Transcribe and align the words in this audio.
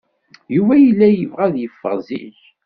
Yuba 0.55 0.75
yella 0.77 1.07
yebɣa 1.09 1.43
ad 1.47 1.55
yeffeɣ 1.59 1.95
zik. 2.07 2.39